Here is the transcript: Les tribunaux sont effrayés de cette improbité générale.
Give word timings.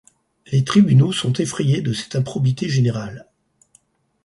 Les 0.51 0.63
tribunaux 0.63 1.11
sont 1.11 1.33
effrayés 1.33 1.81
de 1.83 1.93
cette 1.93 2.15
improbité 2.15 2.67
générale. 2.67 3.27